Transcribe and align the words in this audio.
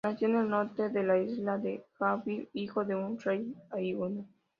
Nació 0.03 0.29
en 0.29 0.35
el 0.37 0.49
norte 0.49 0.89
de 0.89 1.03
la 1.03 1.19
isla 1.19 1.59
de 1.59 1.85
Hokkaidō, 1.99 2.49
hijo 2.53 2.83
de 2.83 2.95
un 2.95 3.19
rey 3.19 3.53
ainu. 3.69 4.25